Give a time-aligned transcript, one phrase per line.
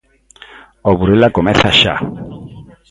[0.89, 1.95] O Burela comeza xa.